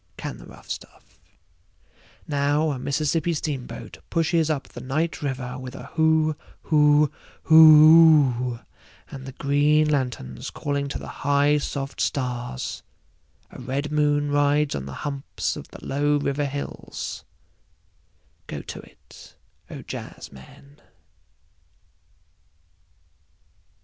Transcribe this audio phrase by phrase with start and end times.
[0.17, 1.19] Can the rough stuff…
[2.27, 7.11] now a Mississippi steamboat pushes up the night river with a hoo hoo
[7.43, 7.55] hoo
[8.55, 8.59] oo…
[9.11, 12.81] and the green lanterns calling to the high soft stars…
[13.51, 17.23] a red moon rides on the humps of the low river hills…
[18.47, 19.35] go to it,
[19.69, 20.79] O jazzmen.